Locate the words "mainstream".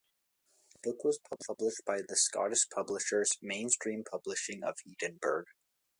3.39-4.03